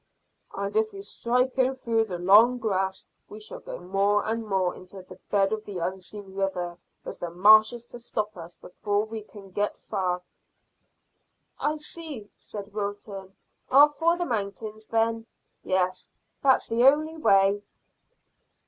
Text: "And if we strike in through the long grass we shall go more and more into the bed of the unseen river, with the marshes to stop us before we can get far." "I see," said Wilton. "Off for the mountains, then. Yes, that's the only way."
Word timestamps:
"And 0.55 0.75
if 0.75 0.93
we 0.93 1.03
strike 1.03 1.59
in 1.59 1.75
through 1.75 2.05
the 2.05 2.17
long 2.17 2.57
grass 2.57 3.07
we 3.29 3.39
shall 3.39 3.59
go 3.59 3.77
more 3.77 4.25
and 4.25 4.43
more 4.43 4.73
into 4.73 5.03
the 5.03 5.19
bed 5.29 5.53
of 5.53 5.63
the 5.63 5.77
unseen 5.77 6.33
river, 6.33 6.79
with 7.03 7.19
the 7.19 7.29
marshes 7.29 7.85
to 7.85 7.99
stop 7.99 8.35
us 8.35 8.55
before 8.55 9.05
we 9.05 9.21
can 9.21 9.51
get 9.51 9.77
far." 9.77 10.23
"I 11.59 11.75
see," 11.77 12.31
said 12.33 12.73
Wilton. 12.73 13.35
"Off 13.69 13.93
for 13.99 14.17
the 14.17 14.25
mountains, 14.25 14.87
then. 14.87 15.27
Yes, 15.63 16.09
that's 16.41 16.67
the 16.67 16.83
only 16.87 17.17
way." 17.17 17.61